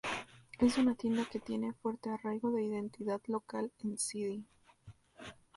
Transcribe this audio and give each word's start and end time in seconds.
Es 0.57 0.79
una 0.79 0.95
tienda 0.95 1.27
que 1.31 1.39
tiene 1.39 1.73
fuerte 1.73 2.09
arraigo 2.09 2.51
de 2.51 2.63
identidad 2.63 3.21
local 3.27 3.71
en 3.83 3.99
Cd. 3.99 4.43